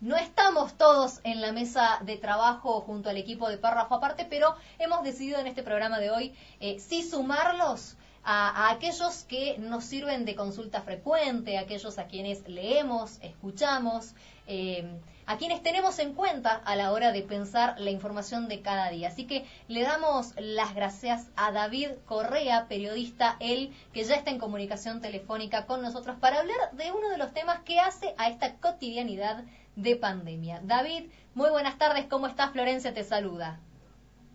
no 0.00 0.16
estamos 0.16 0.74
todos 0.78 1.20
en 1.24 1.40
la 1.40 1.52
mesa 1.52 1.98
de 2.02 2.16
trabajo 2.16 2.80
junto 2.80 3.10
al 3.10 3.16
equipo 3.16 3.48
de 3.48 3.58
párrafo 3.58 3.96
aparte, 3.96 4.24
pero 4.24 4.54
hemos 4.78 5.02
decidido 5.02 5.38
en 5.38 5.46
este 5.46 5.62
programa 5.62 5.98
de 5.98 6.10
hoy 6.10 6.34
eh, 6.60 6.78
sí 6.78 7.02
sumarlos 7.02 7.97
a, 8.24 8.70
aquellos 8.70 9.24
que 9.24 9.58
nos 9.58 9.84
sirven 9.84 10.24
de 10.24 10.34
consulta 10.34 10.82
frecuente, 10.82 11.58
a 11.58 11.62
aquellos 11.62 11.98
a 11.98 12.06
quienes 12.06 12.46
leemos, 12.48 13.18
escuchamos, 13.22 14.14
eh, 14.46 15.00
a 15.26 15.36
quienes 15.36 15.62
tenemos 15.62 15.98
en 15.98 16.14
cuenta 16.14 16.54
a 16.64 16.74
la 16.74 16.90
hora 16.90 17.12
de 17.12 17.22
pensar 17.22 17.78
la 17.78 17.90
información 17.90 18.48
de 18.48 18.62
cada 18.62 18.88
día. 18.88 19.08
Así 19.08 19.26
que 19.26 19.46
le 19.68 19.82
damos 19.82 20.32
las 20.38 20.74
gracias 20.74 21.30
a 21.36 21.52
David 21.52 21.90
Correa, 22.06 22.66
periodista, 22.66 23.36
él 23.38 23.74
que 23.92 24.04
ya 24.04 24.14
está 24.14 24.30
en 24.30 24.38
comunicación 24.38 25.02
telefónica 25.02 25.66
con 25.66 25.82
nosotros 25.82 26.16
para 26.18 26.40
hablar 26.40 26.72
de 26.72 26.92
uno 26.92 27.10
de 27.10 27.18
los 27.18 27.34
temas 27.34 27.60
que 27.60 27.78
hace 27.78 28.14
a 28.16 28.28
esta 28.28 28.56
cotidianidad 28.56 29.44
de 29.76 29.96
pandemia. 29.96 30.60
David, 30.62 31.10
muy 31.34 31.50
buenas 31.50 31.76
tardes, 31.76 32.06
¿cómo 32.06 32.26
estás? 32.26 32.50
Florencia 32.52 32.94
te 32.94 33.04
saluda. 33.04 33.60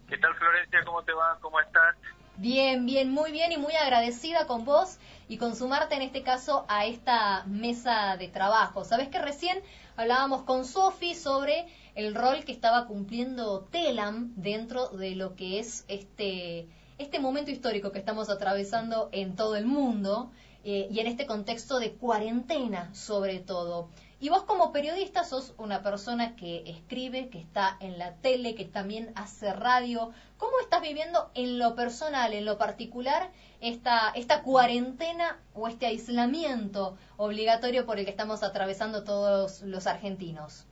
¿Qué 0.08 0.18
tal 0.20 0.36
Florencia? 0.36 0.84
¿Cómo 0.86 1.02
te 1.02 1.14
va? 1.14 1.38
¿Cómo 1.42 1.60
estás? 1.60 1.96
Bien, 2.38 2.88
bien, 2.88 3.12
muy 3.12 3.32
bien 3.32 3.52
y 3.52 3.58
muy 3.58 3.76
agradecida 3.76 4.48
con 4.48 4.66
vos 4.66 4.98
y 5.30 5.38
con 5.38 5.56
sumarte 5.56 5.94
en 5.94 6.02
este 6.02 6.24
caso 6.24 6.66
a 6.68 6.88
esta 6.88 7.44
mesa 7.46 8.18
de 8.18 8.28
trabajo. 8.28 8.84
Sabes 8.84 9.10
que 9.10 9.20
recién 9.20 9.60
hablábamos 9.96 10.42
con 10.42 10.66
Sofi 10.66 11.14
sobre 11.14 11.68
el 11.94 12.16
rol 12.16 12.44
que 12.44 12.52
estaba 12.52 12.88
cumpliendo 12.88 13.68
Telam 13.72 14.34
dentro 14.36 14.88
de 14.90 15.16
lo 15.16 15.36
que 15.36 15.60
es 15.60 15.86
este, 15.88 16.68
este 16.98 17.20
momento 17.20 17.52
histórico 17.52 17.92
que 17.92 18.00
estamos 18.00 18.32
atravesando 18.32 19.10
en 19.12 19.36
todo 19.36 19.56
el 19.56 19.68
mundo 19.68 20.32
eh, 20.64 20.88
y 20.90 21.02
en 21.02 21.08
este 21.08 21.28
contexto 21.28 21.78
de 21.78 21.92
cuarentena 21.92 22.92
sobre 22.96 23.42
todo. 23.42 23.90
Y 24.24 24.30
vos 24.30 24.44
como 24.44 24.72
periodista 24.72 25.26
sos 25.26 25.54
una 25.58 25.84
persona 25.84 26.38
que 26.38 26.64
escribe, 26.66 27.30
que 27.30 27.42
está 27.42 27.76
en 27.82 28.00
la 28.00 28.16
tele, 28.22 28.56
que 28.56 28.64
también 28.64 29.12
hace 29.18 29.52
radio. 29.52 30.14
¿Cómo 30.38 30.62
estás 30.62 30.82
viviendo 30.82 31.30
en 31.36 31.60
lo 31.60 31.76
personal, 31.76 32.32
en 32.32 32.46
lo 32.46 32.58
particular, 32.58 33.32
esta, 33.60 34.12
esta 34.12 34.42
cuarentena 34.42 35.38
o 35.54 35.68
este 35.68 35.88
aislamiento 35.88 36.98
obligatorio 37.18 37.86
por 37.86 38.00
el 38.00 38.06
que 38.06 38.12
estamos 38.12 38.44
atravesando 38.44 39.04
todos 39.04 39.62
los 39.64 39.88
argentinos? 39.88 40.66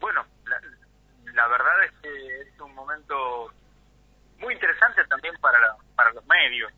Bueno, 0.00 0.26
la, 1.32 1.46
verdad 1.46 1.84
es 1.84 1.92
que 2.02 2.40
es 2.40 2.60
un 2.60 2.74
momento 2.74 3.54
muy 4.40 4.54
interesante 4.54 5.04
también 5.04 5.36
para, 5.40 5.76
para 5.94 6.10
los 6.14 6.26
medios, 6.26 6.72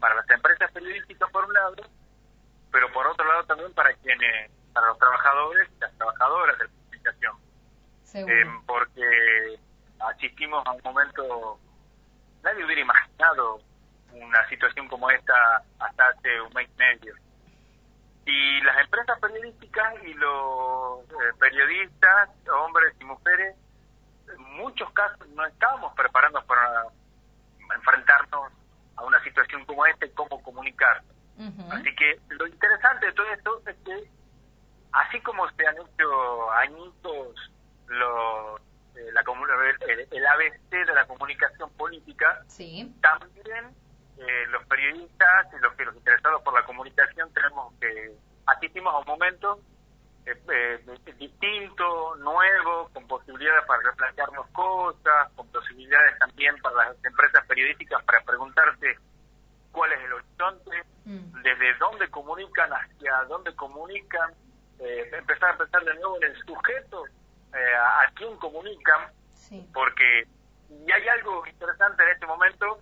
para 0.00 0.14
las 0.14 0.30
empresas 0.30 0.72
periodísticas 0.72 1.30
por 1.30 1.44
un 1.44 1.52
lado, 1.52 1.76
pero 2.70 2.90
por 2.94 3.06
otro 3.08 3.26
lado 3.26 3.44
también 3.44 3.74
para 3.74 3.92
quienes 3.96 4.50
para 4.72 4.88
los 4.88 4.98
trabajadores 4.98 5.68
y 5.76 5.80
las 5.80 5.92
trabajadoras 5.96 6.58
de 6.58 6.64
la 6.64 6.70
comunicación. 6.70 7.36
Eh, 8.14 8.44
porque 8.66 9.58
asistimos 9.98 10.66
a 10.66 10.72
un 10.72 10.82
momento, 10.82 11.58
nadie 12.42 12.64
hubiera 12.64 12.82
imaginado 12.82 13.60
una 14.12 14.46
situación 14.48 14.88
como 14.88 15.10
esta 15.10 15.62
hasta 15.78 16.08
hace 16.08 16.40
un 16.40 16.52
mes 16.52 16.68
y 16.68 16.78
medio. 16.78 17.14
Y 18.26 18.60
las 18.60 18.78
empresas 18.78 19.18
periodísticas 19.18 19.94
y 20.04 20.14
los 20.14 21.04
eh, 21.10 21.34
periodistas, 21.40 22.30
hombres 22.64 22.94
y 23.00 23.04
mujeres, 23.04 23.56
en 24.28 24.42
muchos 24.56 24.90
casos 24.92 25.26
no 25.28 25.44
estábamos 25.46 25.94
preparados 25.94 26.44
para 26.44 26.84
enfrentarnos 27.74 28.52
a 28.96 29.04
una 29.04 29.22
situación 29.24 29.64
como 29.64 29.86
esta 29.86 30.06
y 30.06 30.10
cómo 30.10 30.42
comunicar. 30.42 31.02
Así 31.70 31.94
que 31.96 32.20
lo 32.28 32.46
interesante 32.46 33.06
de 33.06 33.12
todo 33.12 33.26
esto 33.32 33.62
es 33.66 33.76
que 33.84 34.10
como 35.32 35.48
se 35.52 35.66
han 35.66 35.76
hecho 35.76 36.50
añitos 36.52 37.52
los, 37.86 38.60
eh, 38.96 39.10
la, 39.14 39.24
el, 39.88 40.06
el, 40.10 40.26
ABC 40.26 40.70
de 40.70 40.94
la 40.94 41.06
comunicación 41.06 41.70
política, 41.70 42.44
también 43.00 43.74
eh, 44.18 44.46
los 44.50 44.62
periodistas 44.66 45.46
y 45.56 45.62
los, 45.62 45.72
los 45.78 45.96
interesados 45.96 46.42
por 46.42 46.52
la 46.52 46.66
comunicación 46.66 47.32
tenemos 47.32 47.72
que 47.80 48.12
asistimos 48.44 48.94
a 48.94 48.98
un 48.98 49.06
momento 49.06 49.58
eh, 50.26 50.84
distinto, 51.18 52.16
nuevo, 52.16 52.90
con 52.92 53.06
posibilidades 53.06 53.64
para 53.64 53.80
replantearnos 53.84 54.46
cosas, 54.48 55.30
con 55.34 55.48
posibilidades 55.48 56.18
también 56.18 56.56
para 56.60 56.88
las 56.88 57.04
empresas 57.06 57.46
periodísticas 57.46 58.04
para 58.04 58.20
preguntarse 58.20 58.98
cuál 59.70 59.92
es 59.92 60.00
el 60.04 60.12
horizonte, 60.12 60.84
mm. 61.06 61.42
desde 61.42 61.74
dónde 61.78 62.10
comunican 62.10 62.70
hacia 62.70 63.24
dónde 63.28 63.56
comunican, 63.56 64.34
eh, 64.84 65.10
empezar 65.12 65.50
a 65.50 65.58
pensar 65.58 65.84
de 65.84 65.94
nuevo 65.94 66.16
en 66.16 66.30
el 66.30 66.36
sujeto, 66.44 67.06
eh, 67.54 67.74
a, 67.76 68.10
quién 68.14 68.36
comunican, 68.36 69.12
porque 69.72 70.26
y 70.86 70.90
hay 70.90 71.08
algo 71.08 71.46
interesante 71.46 72.02
en 72.02 72.08
este 72.10 72.26
momento, 72.26 72.80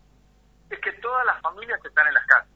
es 0.70 0.78
que 0.78 0.92
todas 0.94 1.26
las 1.26 1.40
familias 1.40 1.84
están 1.84 2.06
en 2.06 2.14
las 2.14 2.26
casas. 2.26 2.48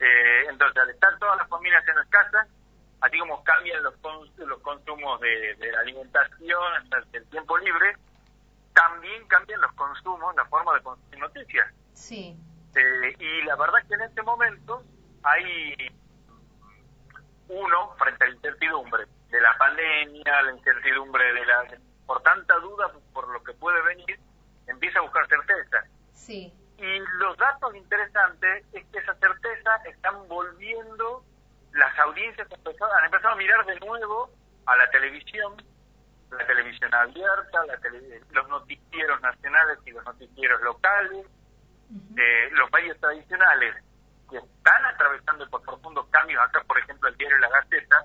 eh, 0.00 0.44
entonces, 0.48 0.82
al 0.82 0.90
estar 0.90 1.18
todas 1.18 1.36
las 1.36 1.48
familias 1.48 1.86
en 1.88 1.96
las 1.96 2.08
casas, 2.08 2.48
así 3.00 3.18
como 3.18 3.42
cambian 3.42 3.82
los, 3.82 3.94
los 4.36 4.60
consumos 4.60 5.20
de, 5.20 5.56
la 5.72 5.80
alimentación 5.80 6.74
hasta 6.74 7.18
el 7.18 7.26
tiempo 7.26 7.58
libre, 7.58 7.96
también 8.74 9.26
cambian 9.26 9.60
los 9.60 9.72
consumos, 9.72 10.34
la 10.36 10.44
forma 10.46 10.74
de 10.74 10.82
consumir 10.82 11.18
noticias. 11.18 11.68
Sí. 11.94 12.36
Eh, 12.74 13.16
y 13.18 13.42
la 13.42 13.56
verdad 13.56 13.80
es 13.82 13.88
que 13.88 13.94
en 13.94 14.02
este 14.02 14.22
momento 14.22 14.82
hay 15.24 15.74
uno 17.52 17.94
frente 17.98 18.24
a 18.24 18.28
la 18.28 18.34
incertidumbre 18.34 19.04
de 19.30 19.40
la 19.40 19.56
pandemia, 19.58 20.42
la 20.42 20.52
incertidumbre 20.52 21.32
de 21.32 21.46
la 21.46 21.64
por 22.06 22.22
tanta 22.22 22.54
duda 22.58 22.90
por 23.12 23.28
lo 23.28 23.42
que 23.42 23.52
puede 23.54 23.80
venir, 23.82 24.18
empieza 24.66 24.98
a 24.98 25.02
buscar 25.02 25.26
certeza. 25.28 25.84
Sí. 26.12 26.52
Y 26.78 26.98
los 27.18 27.36
datos 27.36 27.74
interesantes 27.74 28.64
es 28.72 28.84
que 28.86 28.98
esa 28.98 29.14
certeza 29.14 29.76
están 29.84 30.26
volviendo, 30.28 31.24
las 31.72 31.96
audiencias 32.00 32.48
han 32.50 33.04
empezado 33.04 33.32
a 33.32 33.36
mirar 33.36 33.64
de 33.66 33.78
nuevo 33.80 34.30
a 34.66 34.76
la 34.76 34.90
televisión, 34.90 35.56
la 36.30 36.46
televisión 36.46 36.92
abierta, 36.94 37.66
la 37.66 37.78
los 38.30 38.48
noticieros 38.48 39.20
nacionales 39.20 39.78
y 39.84 39.90
los 39.90 40.04
noticieros 40.04 40.60
locales, 40.62 41.26
eh, 42.16 42.48
los 42.52 42.72
medios 42.72 42.98
tradicionales 42.98 43.76
que 44.32 44.38
están 44.38 44.84
atravesando 44.86 45.48
por 45.50 45.62
profundos 45.62 46.06
cambios, 46.10 46.42
acá 46.42 46.62
por 46.66 46.78
ejemplo 46.78 47.08
el 47.08 47.16
diario 47.16 47.38
La 47.38 47.48
Gaceta, 47.50 48.04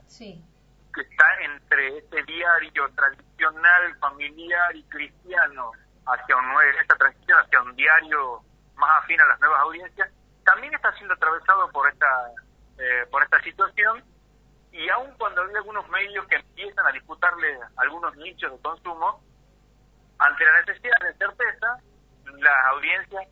que 0.94 1.02
está 1.02 1.26
entre 1.42 1.98
este 1.98 2.24
diario 2.24 2.90
tradicional, 2.96 3.98
familiar 4.00 4.76
y 4.76 4.84
cristiano, 4.84 5.72
hacia 6.06 6.36
un, 6.36 6.44
esta 6.82 6.96
transición 6.96 7.40
hacia 7.40 7.62
un 7.62 7.76
diario 7.76 8.42
más 8.76 9.04
afín 9.04 9.20
a 9.22 9.26
las 9.26 9.40
nuevas 9.40 9.62
audiencias, 9.62 10.10
también 10.46 10.74
está 10.74 10.92
siendo 10.94 11.14
atravesado 11.14 11.70
por 11.72 11.90
esta, 11.90 12.32
eh, 12.78 13.06
por 13.10 13.24
esta 13.24 13.42
situación. 13.42 14.04
Y 14.72 14.90
aun 14.90 15.12
cuando 15.18 15.42
hay 15.44 15.56
algunos 15.56 15.88
medios 15.90 16.28
que 16.28 16.36
empiezan 16.36 16.86
a 16.86 16.92
disputarle 16.92 17.58
algunos 17.78 18.16
nichos 18.18 18.52
de 18.52 18.62
consumo, 18.62 19.22
ante 20.20 20.46
la 20.46 20.62
necesidad 20.62 21.00
de 21.00 21.14
certeza, 21.16 21.80
las 22.26 22.66
audiencias 22.72 23.28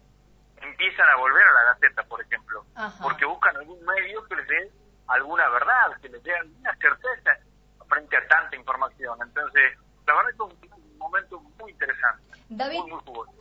empiezan 0.70 1.08
a 1.10 1.16
volver 1.18 1.44
a 1.44 1.54
la 1.54 1.74
Gaceta, 1.74 2.04
por 2.04 2.22
ejemplo, 2.22 2.66
porque 3.02 3.26
buscan 3.26 3.56
algún 3.58 3.84
medio 3.86 4.24
que 4.26 4.36
les 4.36 4.48
dé 4.48 4.72
alguna 5.08 5.50
verdad, 5.50 6.00
que 6.02 6.10
les 6.10 6.24
dé 6.24 6.36
alguna 6.36 6.76
certeza 6.78 7.38
frente 7.88 8.18
a 8.18 8.28
tanta 8.28 8.56
información. 8.56 9.20
Entonces, 9.22 9.78
la 10.08 10.14
verdad 10.16 10.32
es 10.32 10.60
que 10.60 10.68
es 10.68 10.74
un 10.74 10.98
momento 10.98 11.40
muy 11.60 11.72
interesante. 11.72 12.24
David, 12.50 12.80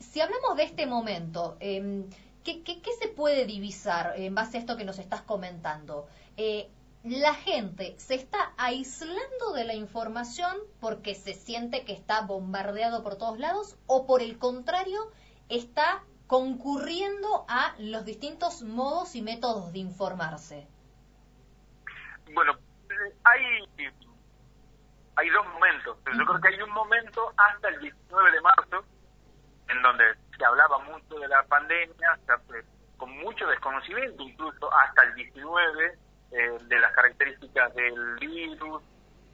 si 0.01 0.21
hablamos 0.21 0.57
de 0.57 0.65
este 0.65 0.87
momento, 0.87 1.57
eh, 1.61 2.05
¿qué, 2.45 2.62
qué, 2.62 2.93
se 3.01 3.09
puede 3.09 3.47
divisar 3.47 4.15
en 4.17 4.35
base 4.35 4.56
a 4.56 4.61
esto 4.61 4.77
que 4.77 4.85
nos 4.85 4.99
estás 4.99 5.23
comentando? 5.23 6.09
Eh, 6.37 6.71
la 7.05 7.35
gente 7.35 7.95
se 7.99 8.15
está 8.15 8.55
aislando 8.56 9.53
de 9.55 9.65
la 9.65 9.75
información 9.75 10.56
porque 10.81 11.15
se 11.15 11.35
siente 11.35 11.85
que 11.85 11.93
está 11.93 12.23
bombardeado 12.23 13.03
por 13.03 13.17
todos 13.17 13.38
lados 13.38 13.77
o 13.87 14.06
por 14.06 14.23
el 14.23 14.38
contrario 14.38 15.11
está 15.50 16.03
concurriendo 16.26 17.44
a 17.49 17.75
los 17.79 18.05
distintos 18.05 18.62
modos 18.62 19.15
y 19.15 19.23
métodos 19.23 19.73
de 19.73 19.79
informarse? 19.79 20.67
Bueno, 22.32 22.53
hay, 23.25 23.43
hay 25.17 25.31
dos 25.31 25.47
momentos. 25.47 25.99
Yo 26.17 26.25
creo 26.25 26.41
que 26.41 26.49
hay 26.49 26.62
un 26.62 26.71
momento 26.71 27.32
hasta 27.37 27.69
el 27.69 27.81
19 27.81 28.32
de 28.32 28.41
marzo 28.41 28.85
en 29.69 29.82
donde 29.82 30.05
se 30.37 30.44
hablaba 30.44 30.79
mucho 30.81 31.19
de 31.19 31.29
la 31.29 31.43
pandemia, 31.44 32.19
con 32.97 33.11
mucho 33.19 33.47
desconocimiento, 33.47 34.23
incluso 34.23 34.73
hasta 34.73 35.03
el 35.05 35.15
19, 35.15 35.99
eh, 36.32 36.59
de 36.65 36.79
las 36.79 36.93
características 36.93 37.75
del 37.75 38.17
virus, 38.17 38.82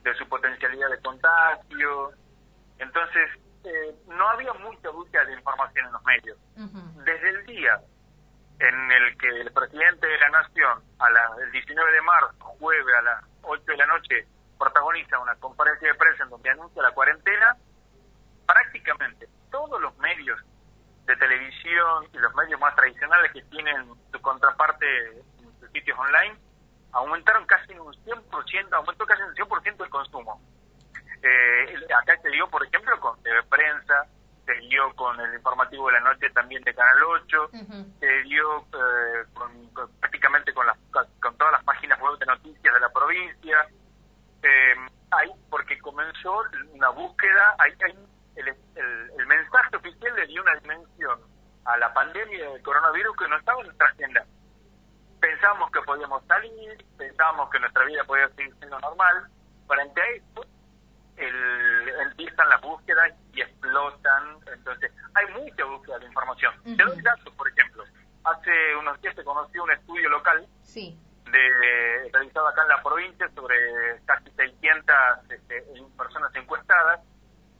de 0.03 0.13
su 0.15 0.27
potencialidad 0.27 0.89
de 0.89 0.99
contagio. 1.01 2.11
Entonces, 2.79 3.29
eh, 3.63 3.95
no 4.07 4.29
había 4.29 4.53
mucha 4.53 4.89
búsqueda 4.89 5.25
de 5.25 5.33
información 5.33 5.85
en 5.85 5.93
los 5.93 6.03
medios. 6.03 6.37
Desde 7.05 7.29
el 7.29 7.45
día 7.45 7.81
en 8.59 8.91
el 8.91 9.17
que 9.17 9.27
el 9.41 9.51
presidente 9.51 10.07
de 10.07 10.17
la 10.19 10.29
Nación, 10.29 10.83
a 10.99 11.09
la, 11.09 11.35
el 11.43 11.51
19 11.51 11.91
de 11.91 12.01
marzo, 12.01 12.45
jueves 12.59 12.95
a 12.95 13.01
las 13.01 13.25
8 13.43 13.63
de 13.65 13.77
la 13.77 13.85
noche, 13.87 14.27
protagoniza 14.57 15.19
una 15.19 15.35
conferencia 15.35 15.87
de 15.87 15.95
prensa 15.95 16.23
en 16.23 16.29
donde 16.29 16.49
anuncia 16.49 16.81
la 16.81 16.91
cuarentena, 16.91 17.57
prácticamente 18.45 19.27
todos 19.49 19.81
los 19.81 19.97
medios 19.97 20.39
de 21.05 21.15
televisión 21.15 22.07
y 22.13 22.17
los 22.17 22.33
medios 22.35 22.59
más 22.59 22.75
tradicionales 22.75 23.31
que 23.31 23.41
tienen 23.43 23.87
su 24.11 24.21
contraparte 24.21 24.85
en 25.39 25.59
sus 25.59 25.71
sitios 25.71 25.97
online 25.97 26.37
aumentaron 26.93 27.45
casi 27.45 27.73
un 27.73 27.93
100%, 27.93 28.73
aumentó 28.73 29.05
casi 29.05 29.21
un 29.23 29.35
100% 29.35 29.83
el 29.83 29.89
consumo. 29.89 30.41
Eh, 31.23 31.93
acá 31.95 32.19
se 32.21 32.29
dio, 32.29 32.49
por 32.49 32.65
ejemplo, 32.65 32.99
con 32.99 33.21
TV 33.21 33.43
Prensa, 33.43 34.07
se 34.45 34.53
dio 34.67 34.93
con 34.95 35.19
el 35.19 35.33
informativo 35.35 35.87
de 35.87 35.93
la 35.93 35.99
noche 36.01 36.29
también 36.31 36.63
de 36.63 36.73
Canal 36.73 37.03
8, 37.03 37.49
se 37.99 38.23
dio 38.23 38.59
eh, 38.59 39.25
prácticamente 39.99 40.53
con, 40.53 40.65
las, 40.65 40.77
con 41.21 41.37
todas 41.37 41.53
las 41.53 41.63
páginas 41.63 41.99
web 41.99 42.17
de 42.17 42.25
noticias 42.25 42.73
de 42.73 42.79
la 42.79 42.89
provincia. 42.89 43.67
Eh, 44.43 44.75
ahí, 45.11 45.29
porque 45.49 45.77
comenzó 45.79 46.41
una 46.73 46.89
búsqueda, 46.89 47.55
ahí, 47.59 47.73
el, 48.35 48.47
el, 48.47 49.27
mensaje 49.27 49.75
oficial 49.75 50.15
le 50.15 50.27
dio 50.27 50.41
una 50.41 50.55
dimensión 50.55 51.19
a 51.65 51.77
la 51.77 51.93
pandemia 51.93 52.49
del 52.49 52.63
coronavirus 52.63 53.15
que 53.17 53.27
no 53.27 53.37
estaba 53.37 53.59
en 53.59 53.67
nuestra 53.67 53.87
agenda. 53.87 54.25
Pensábamos 55.19 55.71
que 55.71 55.81
podíamos 55.81 56.25
salir, 56.25 56.85
pensábamos 56.97 57.49
que 57.51 57.59
nuestra 57.59 57.85
vida 57.85 58.03
podía 58.05 58.27
seguir 58.29 58.55
siendo 58.57 58.79
normal. 58.79 59.27
Frente 59.67 60.01
a 60.01 60.05
esto, 60.15 60.45
el, 61.21 61.89
empiezan 62.07 62.49
las 62.49 62.61
búsquedas 62.61 63.13
y 63.33 63.41
explotan. 63.41 64.37
Entonces, 64.51 64.91
hay 65.13 65.25
mucha 65.33 65.65
búsqueda 65.65 65.99
de 65.99 66.05
información. 66.07 66.53
Te 66.63 66.83
doy 66.83 67.01
datos, 67.01 67.33
por 67.35 67.47
ejemplo. 67.49 67.83
Hace 68.23 68.75
unos 68.79 68.99
días 69.01 69.15
se 69.15 69.23
conoció 69.23 69.63
un 69.63 69.71
estudio 69.71 70.09
local 70.09 70.45
sí. 70.63 70.97
de, 71.25 72.09
realizado 72.11 72.47
acá 72.47 72.63
en 72.63 72.67
la 72.69 72.83
provincia 72.83 73.29
sobre 73.33 73.55
casi 74.05 74.29
600 74.31 74.95
este, 75.29 75.63
personas 75.97 76.35
encuestadas. 76.35 77.01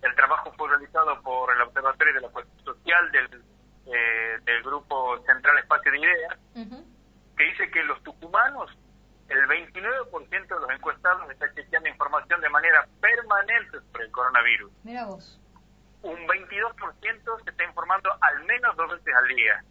El 0.02 0.16
trabajo 0.16 0.52
fue 0.58 0.70
realizado 0.70 1.22
por 1.22 1.54
el 1.54 1.62
Observatorio 1.62 2.14
de 2.16 2.22
la 2.22 2.30
Cuestión 2.30 2.66
Social 2.66 3.12
del, 3.12 3.44
eh, 3.88 4.38
del 4.44 4.64
Grupo 4.64 5.24
Central 5.26 5.58
Espacio 5.60 5.92
de 5.92 6.00
Ideas, 6.00 6.40
que 7.38 7.44
dice 7.44 7.72
que 7.72 7.84
los 7.84 8.02
tucumanos 8.04 8.72
el 9.32 9.48
29% 9.48 10.48
de 10.48 10.60
los 10.60 10.70
encuestados 10.72 11.30
está 11.32 11.54
chequeando 11.54 11.88
información 11.88 12.42
de 12.42 12.50
manera 12.50 12.86
permanente 13.00 13.80
sobre 13.92 14.06
el 14.06 14.12
coronavirus. 14.12 14.72
Mira 14.84 15.06
vos. 15.06 15.40
Un 16.02 16.28
22% 16.28 17.44
se 17.44 17.50
está 17.50 17.64
informando 17.64 18.10
al 18.20 18.44
menos 18.44 18.76
dos 18.76 18.90
veces 18.92 19.16
al 19.16 19.28
día. 19.30 19.64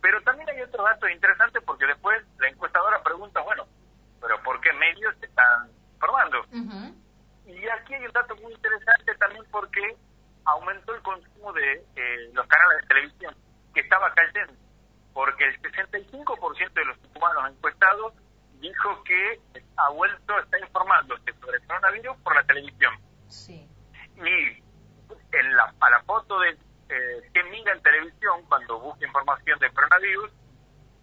Pero 0.00 0.22
también 0.22 0.48
hay 0.48 0.60
otros 0.62 0.84
datos 0.84 1.10
interesantes 1.10 1.62
porque 1.64 1.86
después 1.86 2.22
la 2.38 2.48
encuestadora 2.48 3.02
pregunta, 3.02 3.40
bueno, 3.40 3.66
pero 4.20 4.40
¿por 4.42 4.60
qué 4.60 4.72
medios 4.74 5.16
se 5.18 5.26
están 5.26 5.70
informando? 5.94 6.44
Y 7.46 7.68
aquí 7.68 7.94
hay 7.94 8.04
un 8.04 8.12
dato 8.12 8.36
muy 8.36 8.52
interesante 8.52 9.14
también 9.16 9.44
porque 9.50 9.96
aumentó 10.44 10.94
el 10.94 11.02
consumo 11.02 11.52
de 11.52 11.84
eh, 11.96 12.30
los 12.32 12.46
canales 12.46 12.82
de 12.82 12.88
televisión, 12.88 13.34
que 13.74 13.80
estaba 13.80 14.12
cayendo, 14.14 14.54
porque 15.12 15.44
el 15.46 15.60
65% 15.62 16.72
de 16.72 16.84
los 16.84 16.98
tucumanos 17.00 17.50
encuestados 17.50 18.12
dijo 18.60 19.02
que 19.04 19.40
ha 19.76 19.90
vuelto, 19.90 20.38
está 20.38 20.58
informándose 20.58 21.32
sobre 21.40 21.58
el 21.58 21.66
coronavirus 21.66 22.16
por 22.18 22.34
la 22.34 22.44
televisión. 22.44 22.94
Sí. 23.28 23.68
Y 24.16 24.62
en 25.32 25.56
la, 25.56 25.74
a 25.80 25.90
la 25.90 26.02
foto 26.02 26.38
de 26.40 26.50
eh, 26.88 27.30
que 27.34 27.42
mira 27.44 27.72
en 27.72 27.82
televisión 27.82 28.42
cuando 28.48 28.80
busca 28.80 29.06
información 29.06 29.58
del 29.58 29.72
coronavirus, 29.72 30.30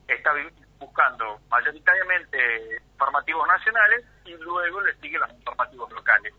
está 0.08 0.32
buscando 0.80 1.40
mayoritariamente 1.50 2.82
informativos 2.92 3.48
nacionales 3.48 4.06
y 4.26 4.36
luego 4.38 4.82
le 4.82 4.96
siguen 4.96 5.22
los 5.22 5.32
informativos 5.32 5.92
locales. 5.92 6.34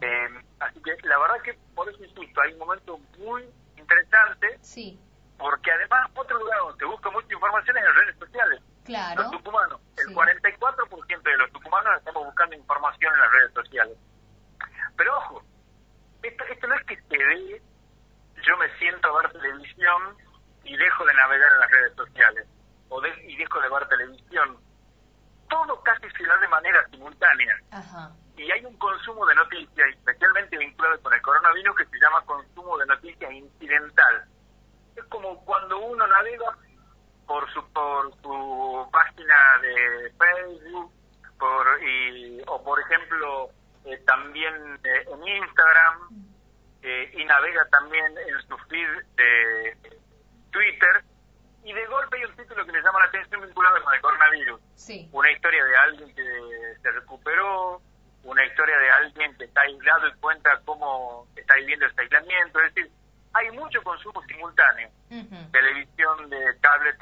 Eh, 0.00 0.28
así 0.60 0.80
que 0.82 0.96
la 1.06 1.18
verdad 1.18 1.42
que 1.42 1.54
por 1.74 1.88
eso 1.88 2.02
insisto, 2.02 2.40
hay 2.40 2.52
un 2.52 2.58
momento 2.58 2.98
muy 3.18 3.44
interesante. 3.76 4.58
Sí. 4.60 4.98
Porque 5.38 5.72
además, 5.72 6.08
otro 6.14 6.38
lugar 6.38 6.58
donde 6.60 6.84
busca 6.84 7.10
mucha 7.10 7.32
información 7.32 7.76
es 7.76 7.84
en 7.84 7.94
redes 7.94 8.18
sociales. 8.18 8.62
Claro. 8.84 9.22
Los 9.22 9.32
tucumanos. 9.32 9.80
El 9.96 10.14
44% 10.14 11.22
de 11.22 11.36
los 11.36 11.52
tucumanos 11.52 11.98
estamos 11.98 12.24
buscando 12.24 12.56
información 12.56 13.14
en 13.14 13.20
las 13.20 13.30
redes 13.30 13.52
sociales. 13.54 13.98
Pero 14.96 15.16
ojo, 15.16 15.44
esto, 16.22 16.44
esto 16.44 16.66
no 16.66 16.74
es 16.74 16.84
que 16.86 16.96
se 16.96 17.16
dé, 17.16 17.62
yo 18.42 18.56
me 18.56 18.68
siento 18.78 19.08
a 19.08 19.22
ver 19.22 19.32
televisión 19.32 20.16
y 20.64 20.76
dejo 20.76 21.04
de 21.04 21.14
navegar 21.14 21.52
en 21.52 21.60
las 21.60 21.70
redes 21.70 21.94
sociales, 21.96 22.46
o 22.88 23.00
de, 23.00 23.08
y 23.26 23.36
dejo 23.36 23.60
de 23.60 23.68
ver 23.68 23.88
televisión. 23.88 24.58
Todo 25.48 25.82
casi 25.82 26.08
se 26.10 26.24
da 26.24 26.36
de 26.38 26.48
manera 26.48 26.86
simultánea. 26.90 27.56
Y 28.36 28.50
hay 28.50 28.64
un 28.64 28.76
consumo 28.78 29.26
de 29.26 29.34
noticias, 29.34 29.88
especialmente 29.90 30.56
vinculado 30.56 31.00
con 31.02 31.12
el 31.12 31.22
coronavirus, 31.22 31.76
que 31.76 31.86
se 31.86 31.98
llama 32.00 32.24
consumo 32.24 32.78
de 32.78 32.86
noticias 32.86 33.32
incidental. 33.32 34.24
Es 34.96 35.04
como 35.04 35.44
cuando 35.44 35.78
uno 35.78 36.06
navega 36.06 36.56
por 37.26 37.50
su 37.52 37.62
por 37.72 38.10
su 38.20 38.88
página 38.90 39.58
de 39.62 40.12
Facebook 40.18 40.92
por 41.38 41.82
y 41.82 42.42
o 42.46 42.62
por 42.62 42.80
ejemplo 42.80 43.50
eh, 43.84 43.94
también 44.12 44.54
eh, 44.84 45.04
en 45.10 45.28
Instagram 45.42 46.26
eh, 46.82 47.10
y 47.16 47.24
navega 47.24 47.66
también 47.70 48.12
en 48.28 48.48
su 48.48 48.58
feed 48.68 48.88
de 49.16 49.76
Twitter 50.50 51.04
y 51.64 51.72
de 51.72 51.86
golpe 51.86 52.18
hay 52.18 52.24
un 52.24 52.36
título 52.36 52.66
que 52.66 52.72
le 52.72 52.82
llama 52.82 53.00
la 53.00 53.06
atención 53.06 53.40
vinculado 53.40 53.82
con 53.82 53.94
el 53.94 54.00
coronavirus 54.00 54.60
una 55.12 55.30
historia 55.30 55.64
de 55.64 55.76
alguien 55.76 56.14
que 56.14 56.74
se 56.82 56.90
recuperó 56.90 57.80
una 58.24 58.44
historia 58.44 58.76
de 58.78 58.90
alguien 58.90 59.36
que 59.38 59.44
está 59.44 59.62
aislado 59.62 60.08
y 60.08 60.14
cuenta 60.14 60.60
cómo 60.64 61.26
está 61.36 61.54
viviendo 61.56 61.86
este 61.86 62.02
aislamiento 62.02 62.60
es 62.60 62.74
decir 62.74 62.92
hay 63.34 63.50
mucho 63.52 63.82
consumo 63.82 64.22
simultáneo. 64.28 64.90
Televisión 65.52 66.28
de 66.28 66.38
cable, 66.60 66.92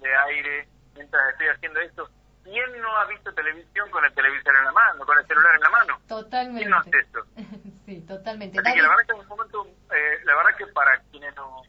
de 0.00 0.16
aire, 0.16 0.68
mientras 0.94 1.30
estoy 1.32 1.48
haciendo 1.48 1.80
esto. 1.80 2.08
¿Quién 2.46 2.80
no 2.80 2.96
ha 2.96 3.06
visto 3.06 3.32
televisión 3.34 3.90
con 3.90 4.04
el 4.04 4.14
televisor 4.14 4.54
en 4.56 4.64
la 4.66 4.72
mano, 4.72 5.04
con 5.04 5.18
el 5.18 5.26
celular 5.26 5.54
en 5.56 5.60
la 5.60 5.70
mano? 5.70 6.00
Totalmente. 6.06 6.60
¿Quién 6.60 6.70
no 6.70 6.78
hace 6.78 6.90
esto? 6.98 7.20
sí, 7.86 8.00
totalmente. 8.02 8.60
Así 8.60 8.72
que 8.72 8.82
la 8.82 8.88
verdad 8.88 9.06
que 9.06 9.14
un 9.14 9.26
momento, 9.26 9.66
eh, 9.66 10.18
la 10.24 10.36
verdad 10.36 10.56
que 10.56 10.66
para 10.68 11.00
quienes 11.10 11.34
nos 11.34 11.66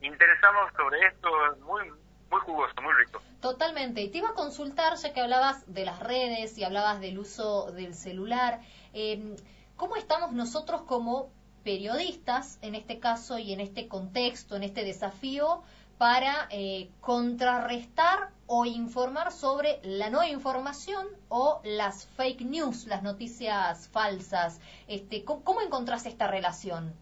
interesamos 0.00 0.72
sobre 0.76 1.00
esto 1.06 1.28
es 1.52 1.58
muy 1.60 1.90
muy 2.30 2.40
jugoso, 2.40 2.80
muy 2.80 2.94
rico. 2.94 3.20
Totalmente. 3.40 4.00
Y 4.00 4.10
te 4.10 4.18
iba 4.18 4.30
a 4.30 4.34
consultar, 4.34 4.96
ya 4.96 5.12
que 5.12 5.20
hablabas 5.20 5.70
de 5.72 5.84
las 5.84 6.00
redes 6.00 6.56
y 6.56 6.64
hablabas 6.64 7.00
del 7.00 7.18
uso 7.18 7.70
del 7.72 7.94
celular, 7.94 8.60
eh, 8.94 9.36
¿cómo 9.76 9.96
estamos 9.96 10.32
nosotros 10.32 10.82
como 10.82 11.30
periodistas, 11.62 12.58
en 12.62 12.74
este 12.74 12.98
caso 12.98 13.38
y 13.38 13.52
en 13.52 13.60
este 13.60 13.88
contexto, 13.88 14.56
en 14.56 14.62
este 14.62 14.84
desafío, 14.84 15.62
para 15.98 16.48
eh, 16.50 16.90
contrarrestar 17.00 18.30
o 18.54 18.66
informar 18.66 19.32
sobre 19.32 19.80
la 19.82 20.10
no 20.10 20.22
información 20.22 21.06
o 21.30 21.62
las 21.64 22.06
fake 22.18 22.42
news, 22.42 22.86
las 22.86 23.02
noticias 23.02 23.88
falsas. 23.88 24.60
Este, 24.86 25.24
¿cómo, 25.24 25.62
encontrás 25.62 26.04
esta 26.04 26.26
relación? 26.26 26.92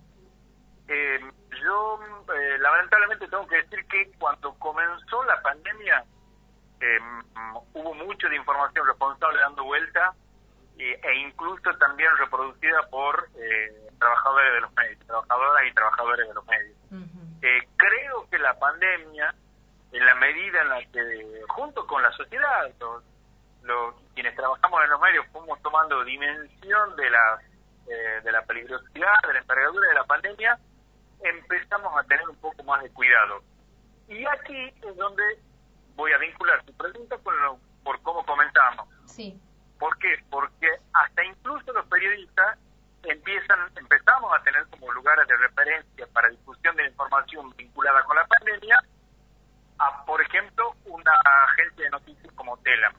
Eh, 0.87 1.19
yo 1.61 1.99
eh, 2.33 2.59
lamentablemente 2.61 3.27
tengo 3.27 3.49
que 3.49 3.57
decir 3.57 3.85
que 3.87 4.13
cuando 4.21 4.55
comenzó 4.61 5.25
la 5.25 5.43
pandemia 5.43 6.05
em, 6.79 7.25
hubo 7.75 7.95
mucho 7.95 8.29
de 8.29 8.37
información 8.37 8.87
responsable 8.87 9.41
dando 9.41 9.65
vuelta 9.65 10.15
e 10.79 11.15
incluso 11.27 11.77
también 11.79 12.11
reproducida 12.17 12.89
por 12.91 13.29
trabajadores 13.99 14.53
de 14.55 14.61
los 14.61 14.73
medios, 14.75 15.07
trabajadoras 15.07 15.67
y 15.69 15.75
trabajadores 15.75 16.29
de 16.29 16.35
los 16.35 16.47
medios. 16.47 16.77
Eh, 17.43 17.69
creo 17.77 18.29
que 18.31 18.39
la 18.39 18.59
pandemia, 18.59 19.35
en 19.93 20.07
la 20.07 20.15
medida 20.15 20.63
en 20.63 20.69
la 20.69 20.81
que, 20.93 21.43
junto 21.49 21.87
con 21.87 22.03
la 22.03 22.13
sociedad, 22.13 22.71
los, 23.63 23.95
quienes 24.15 24.35
trabajamos 24.37 24.85
en 24.85 24.91
los 24.91 25.01
medios, 25.01 25.27
fuimos 25.33 25.61
tomando 25.63 26.05
dimensión 26.05 26.97
de 26.97 27.11
la, 27.11 27.39
eh, 27.87 28.21
de 28.23 28.33
la 28.33 28.43
peligrosidad, 28.43 29.15
de 29.27 29.35
la 29.35 29.41
envergadura 29.41 29.89
de 29.89 29.95
la 29.95 30.05
pandemia, 30.05 30.59
empezamos 31.23 31.93
a 31.99 32.05
tener 32.05 32.29
un 32.29 32.37
poco 32.37 32.63
más 32.65 32.83
de 32.83 32.91
cuidado. 32.91 33.43
Y 34.09 34.25
aquí 34.27 34.73
es 34.83 34.97
donde 34.97 35.23
voy 35.95 36.13
a 36.13 36.19
vincular 36.19 36.63
tu 36.65 36.73
pregunta 36.75 37.17
con 37.19 37.35
por 37.85 38.01
cómo 38.03 38.25
comenzamos. 38.25 38.89
Sí. 39.07 39.41
¿Por 39.79 39.97
qué? 39.99 40.15
Porque 40.31 40.69
hasta 40.93 41.25
incluso 41.25 41.73
los 41.73 41.87
periodistas 41.87 42.59
empiezan, 43.03 43.59
empezamos 43.77 44.33
a 44.35 44.43
tener 44.43 44.67
como 44.67 44.93
lugares 44.93 45.27
de 45.27 45.37
referencia 45.37 46.07
para 46.13 46.29
difusión 46.29 46.77
de 46.77 46.87
información 46.87 47.55
vinculada 47.57 48.03
con 48.05 48.17
la 48.17 48.27
pandemia 48.27 48.79
por 50.11 50.21
ejemplo, 50.23 50.75
una 50.87 51.13
agencia 51.53 51.85
de 51.85 51.91
noticias 51.91 52.35
como 52.35 52.57
Telam, 52.59 52.93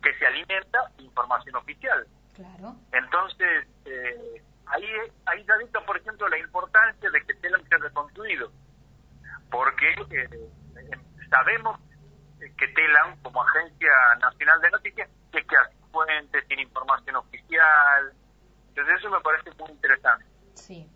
que 0.00 0.14
se 0.20 0.24
alimenta 0.24 0.78
de 0.96 1.02
información 1.02 1.56
oficial. 1.56 2.06
Claro. 2.32 2.76
Entonces, 2.92 3.66
eh, 3.84 4.40
ahí, 4.66 4.84
ahí 5.26 5.44
se 5.44 5.52
ha 5.52 5.56
visto, 5.56 5.84
por 5.84 5.96
ejemplo, 5.96 6.28
la 6.28 6.38
importancia 6.38 7.10
de 7.10 7.22
que 7.22 7.34
Telam 7.34 7.60
sea 7.68 7.78
reconstruido, 7.78 8.52
porque 9.50 9.90
eh, 10.10 10.28
sabemos 11.28 11.80
que 12.38 12.68
Telam, 12.68 13.20
como 13.20 13.42
agencia 13.42 13.90
nacional 14.20 14.60
de 14.60 14.70
noticias, 14.70 15.10
¿qué, 15.32 15.44
qué 15.44 15.56
hace? 15.56 15.76
fuentes, 15.90 16.44
sin 16.48 16.60
información 16.60 17.16
oficial. 17.16 18.12
Entonces 18.68 18.94
eso 18.96 19.10
me 19.10 19.20
parece 19.22 19.50
muy 19.58 19.72
interesante. 19.72 20.24
Sí. 20.54 20.88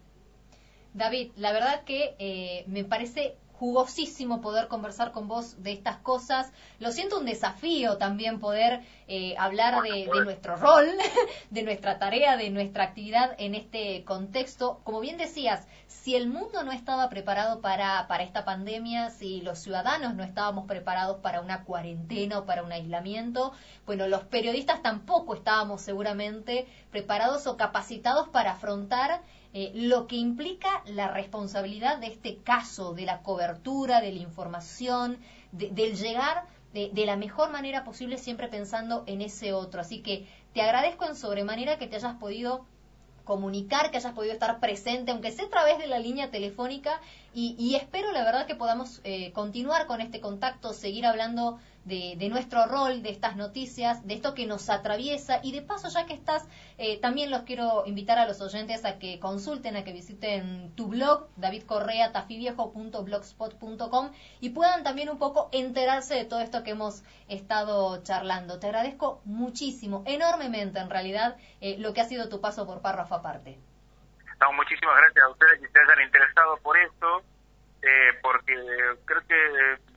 David, 0.95 1.33
la 1.35 1.53
verdad 1.53 1.83
que 1.85 2.15
eh, 2.21 2.65
me 2.69 2.85
parece 2.85 3.39
jugosísimo 3.63 4.41
poder 4.41 4.67
conversar 4.67 5.13
con 5.13 5.29
vos 5.29 5.63
de 5.63 5.71
estas 5.71 5.99
cosas. 5.99 6.51
Lo 6.81 6.91
siento 6.91 7.21
un 7.21 7.27
desafío 7.27 7.97
también 7.97 8.41
poder 8.41 8.81
eh, 9.07 9.37
hablar 9.39 9.85
de, 9.85 10.07
nuestro 10.25 10.57
rol, 10.57 10.85
de 11.51 11.63
nuestra 11.63 12.01
tarea, 12.01 12.37
de 12.37 12.51
nuestra 12.51 12.83
actividad 12.83 13.37
en 13.39 13.55
este 13.55 14.03
contexto. 14.03 14.81
Como 14.83 14.99
bien 14.99 15.17
decías, 15.17 15.69
si 15.87 16.17
el 16.17 16.27
mundo 16.27 16.65
no 16.65 16.73
estaba 16.73 17.09
preparado 17.09 17.61
para, 17.61 18.09
para 18.09 18.25
esta 18.25 18.45
pandemia, 18.45 19.11
si 19.11 19.43
los 19.43 19.61
ciudadanos 19.61 20.17
no 20.17 20.25
estábamos 20.25 20.67
preparados 20.67 21.19
para 21.19 21.41
una 21.41 21.63
cuarentena 21.63 22.41
o 22.41 22.47
para 22.47 22.65
un 22.65 22.73
aislamiento, 22.73 23.53
bueno, 23.87 24.09
los 24.09 24.25
periodistas 24.25 24.83
tampoco 24.83 25.37
estábamos 25.37 25.83
seguramente 25.83 26.67
preparados 26.91 27.47
o 27.47 27.57
capacitados 27.57 28.29
para 28.29 28.55
afrontar 28.55 29.23
eh, 29.55 29.71
lo 29.75 30.07
que 30.07 30.17
implica 30.17 30.83
la 30.87 31.09
responsabilidad 31.09 31.99
de 31.99 32.07
este 32.07 32.37
caso, 32.37 32.95
de 32.95 33.05
la 33.05 33.23
cobertura, 33.23 34.01
de 34.01 34.13
la 34.13 34.21
información, 34.21 35.19
del 35.53 35.97
llegar 35.97 36.47
de, 36.73 36.91
de, 36.93 37.05
la 37.05 37.17
mejor 37.17 37.51
manera 37.51 37.85
posible, 37.85 38.17
siempre 38.17 38.49
pensando 38.49 39.05
en 39.07 39.21
ese 39.21 39.53
otro. 39.53 39.81
Así 39.83 40.01
que 40.01 40.27
te 40.55 40.63
agradezco 40.63 41.05
en 41.05 41.17
sobremanera 41.17 41.79
que 41.79 41.87
te 41.87 41.97
hayas 41.97 42.17
podido 42.17 42.65
comunicar, 43.25 43.91
que 43.91 43.99
hayas 43.99 44.15
podido 44.15 44.33
estar 44.33 44.59
presente, 44.61 45.13
aunque 45.13 45.31
sea 45.31 45.47
a 45.47 45.51
través 45.51 45.79
de 45.79 45.87
la 45.87 45.99
línea 45.99 46.31
telefónica, 46.31 47.01
y, 47.35 47.75
espero 47.77 48.13
la 48.13 48.25
verdad 48.25 48.47
que 48.47 48.55
podamos 48.55 49.01
eh, 49.05 49.33
continuar 49.33 49.87
con 49.87 50.01
este 50.01 50.21
contacto, 50.21 50.75
seguir 50.75 51.07
hablando 51.07 51.59
de, 51.85 52.29
nuestro 52.29 52.67
rol, 52.67 53.03
de 53.03 53.09
estas 53.11 53.37
noticias, 53.37 54.05
de 54.07 54.15
esto 54.15 54.35
que 54.35 54.47
nos 54.47 54.71
atraviesa, 54.71 55.41
y 55.43 55.51
de 55.53 55.63
paso, 55.63 55.89
ya 55.89 56.07
que 56.07 56.15
estás, 56.15 56.49
eh, 56.79 57.01
también 57.01 57.31
los 57.31 57.43
quiero 57.43 57.85
invitar 57.87 58.19
a 58.19 58.27
los 58.27 58.41
oyentes 58.41 58.85
a 58.85 58.99
que 58.99 59.21
consulten, 59.21 59.77
a 59.77 59.85
que 59.85 59.93
visiten 59.93 60.75
tu 60.75 60.89
blog, 60.89 61.29
davidcorrea.tafiviejo.blogspot.com, 61.37 64.13
y 64.41 64.51
puedan 64.51 64.83
también 64.85 65.09
un 65.11 65.19
poco 65.19 65.49
enterarse 65.53 66.15
de 66.15 66.25
todo 66.25 66.41
esto 66.41 66.63
que 66.63 66.71
hemos 66.71 67.03
estado 67.29 68.03
charlando. 68.03 68.59
Te 68.59 68.67
agradezco 68.67 69.21
muchísimo, 69.25 70.03
enormemente 70.07 70.79
en 70.79 70.91
realidad, 70.91 71.37
eh, 71.61 71.77
lo 71.79 71.93
que 71.93 72.01
ha 72.01 72.05
sido 72.05 72.29
tu 72.29 72.41
paso 72.41 72.67
por 72.67 72.81
párrafo 72.81 73.17
aparte 73.17 73.59
muchísimas 74.51 74.97
gracias 74.97 75.25
a 75.25 75.29
ustedes 75.29 75.61
que 75.61 75.69
se 75.69 75.79
hayan 75.79 76.01
interesado 76.05 76.57
por 76.59 76.77
esto, 76.77 77.23
eh, 77.83 78.19
porque 78.23 78.55
creo 79.05 79.21
que 79.29 79.92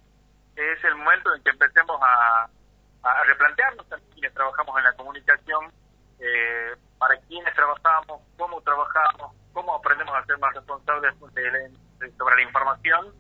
es 0.56 0.84
el 0.84 0.96
momento 0.96 1.34
en 1.36 1.44
que 1.44 1.50
empecemos 1.50 2.00
a, 2.02 2.50
replantearnos 3.28 3.88
también 3.88 4.12
quienes 4.14 4.34
trabajamos 4.34 4.78
en 4.80 4.84
la 4.84 4.94
comunicación, 4.94 5.72
eh, 6.20 6.76
para 6.98 7.16
quienes 7.28 7.54
trabajamos, 7.54 8.22
cómo 8.36 8.60
trabajamos, 8.62 9.36
cómo 9.54 9.76
aprendemos 9.76 10.16
a 10.16 10.26
ser 10.26 10.40
más 10.40 10.56
responsables 10.56 11.14
sobre 11.20 12.36
la 12.36 12.42
información 12.42 13.14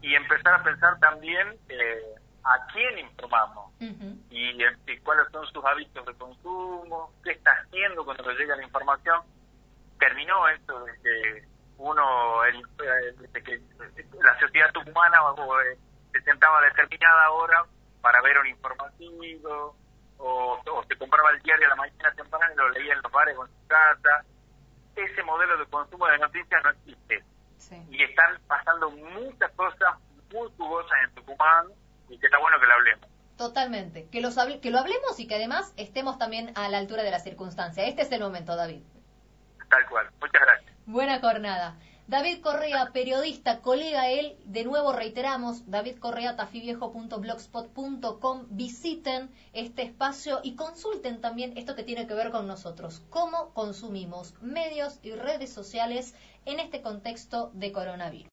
y 0.00 0.14
empezar 0.16 0.54
a 0.54 0.62
pensar 0.64 0.98
también 0.98 1.56
eh, 1.68 2.14
a 2.44 2.66
quién 2.72 2.98
informamos 2.98 3.72
y, 3.78 4.60
y, 4.60 4.98
cuáles 5.04 5.28
son 5.30 5.46
sus 5.46 5.64
hábitos 5.64 6.04
de 6.04 6.14
consumo, 6.14 7.12
qué 7.22 7.32
está 7.32 7.52
haciendo 7.52 8.04
cuando 8.04 8.30
le 8.30 8.38
llega 8.38 8.56
la 8.56 8.64
información. 8.64 9.20
Terminó 10.00 10.48
esto 10.48 10.84
de 10.84 10.92
que 11.02 11.46
uno, 11.78 12.44
el, 12.44 12.62
que 12.76 13.60
la 14.22 14.40
sociedad 14.40 14.76
humana 14.76 15.18
eh, 15.64 15.78
se 16.22 16.30
sentaba 16.30 16.58
a 16.58 16.62
determinada 16.62 17.30
hora 17.30 17.64
para 18.00 18.20
ver 18.22 18.38
un 18.38 18.46
informativo, 18.46 19.76
o, 20.18 20.84
se 20.88 20.96
compraba 20.96 21.30
el 21.30 21.42
diario 21.42 21.66
a 21.66 21.70
la 21.70 21.76
mañana 21.76 22.12
temprana 22.14 22.52
y 22.52 22.56
lo 22.56 22.70
leía 22.70 22.92
en 22.94 23.02
los 23.02 23.12
bares 23.12 23.36
o 23.36 23.44
en 23.44 23.50
su 23.50 23.66
casa. 23.66 24.24
Ese 24.94 25.22
modelo 25.22 25.56
de 25.56 25.66
consumo 25.66 26.06
de 26.06 26.18
noticias 26.18 26.62
no 26.62 26.70
existe. 26.70 27.24
Y 27.90 28.02
están 28.02 28.38
pasando 28.46 28.90
muchas 28.90 29.50
cosas 29.52 29.96
muy 30.32 30.50
jugosas 30.56 30.92
en 31.04 31.14
Tucumán 31.14 31.68
y 32.08 32.18
que 32.18 32.26
está 32.26 32.38
bueno 32.38 32.60
que 32.60 32.66
lo 32.66 32.74
hablemos. 32.74 33.08
Totalmente. 33.38 34.08
Que, 34.10 34.20
los, 34.20 34.36
que 34.60 34.70
lo 34.70 34.78
hablemos 34.78 35.18
y 35.18 35.26
que 35.26 35.36
además 35.36 35.72
estemos 35.76 36.18
también 36.18 36.52
a 36.56 36.68
la 36.68 36.78
altura 36.78 37.02
de 37.02 37.10
la 37.10 37.20
circunstancia. 37.20 37.84
Este 37.86 38.02
es 38.02 38.12
el 38.12 38.20
momento, 38.20 38.56
David. 38.56 38.82
Tal 39.70 39.88
cual. 39.88 40.10
Muchas 40.20 40.42
gracias. 40.42 40.72
Buena 40.86 41.20
jornada. 41.20 41.76
David 42.08 42.40
Correa, 42.40 42.90
periodista, 42.92 43.60
colega 43.60 44.10
él, 44.10 44.36
de 44.44 44.64
nuevo 44.64 44.92
reiteramos, 44.92 45.70
davidcorrea.tafiviejo.blogspot.com, 45.70 48.46
visiten 48.50 49.30
este 49.52 49.82
espacio 49.82 50.40
y 50.42 50.56
consulten 50.56 51.20
también 51.20 51.56
esto 51.56 51.76
que 51.76 51.84
tiene 51.84 52.08
que 52.08 52.14
ver 52.14 52.32
con 52.32 52.48
nosotros, 52.48 53.02
cómo 53.08 53.54
consumimos 53.54 54.34
medios 54.42 54.98
y 55.02 55.12
redes 55.12 55.52
sociales 55.52 56.16
en 56.44 56.58
este 56.58 56.82
contexto 56.82 57.52
de 57.54 57.70
coronavirus. 57.70 58.20